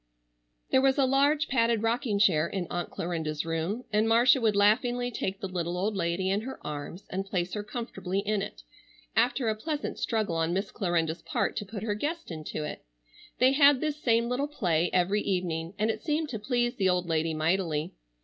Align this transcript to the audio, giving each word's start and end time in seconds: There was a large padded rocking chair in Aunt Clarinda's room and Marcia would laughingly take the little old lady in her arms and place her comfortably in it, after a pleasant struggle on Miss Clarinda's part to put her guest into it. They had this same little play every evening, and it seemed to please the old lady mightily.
There 0.71 0.81
was 0.81 0.97
a 0.97 1.05
large 1.05 1.47
padded 1.47 1.83
rocking 1.83 2.17
chair 2.17 2.47
in 2.47 2.65
Aunt 2.71 2.89
Clarinda's 2.89 3.45
room 3.45 3.83
and 3.93 4.09
Marcia 4.09 4.41
would 4.41 4.55
laughingly 4.55 5.11
take 5.11 5.39
the 5.39 5.47
little 5.47 5.77
old 5.77 5.95
lady 5.95 6.31
in 6.31 6.41
her 6.41 6.59
arms 6.65 7.05
and 7.11 7.23
place 7.27 7.53
her 7.53 7.61
comfortably 7.61 8.17
in 8.21 8.41
it, 8.41 8.63
after 9.15 9.47
a 9.47 9.53
pleasant 9.53 9.99
struggle 9.99 10.37
on 10.37 10.53
Miss 10.55 10.71
Clarinda's 10.71 11.21
part 11.21 11.55
to 11.57 11.67
put 11.67 11.83
her 11.83 11.93
guest 11.93 12.31
into 12.31 12.63
it. 12.63 12.83
They 13.37 13.51
had 13.51 13.79
this 13.79 14.01
same 14.01 14.27
little 14.27 14.47
play 14.47 14.89
every 14.91 15.21
evening, 15.21 15.75
and 15.77 15.91
it 15.91 16.01
seemed 16.01 16.29
to 16.29 16.39
please 16.39 16.77
the 16.77 16.89
old 16.89 17.05
lady 17.05 17.35
mightily. 17.35 17.93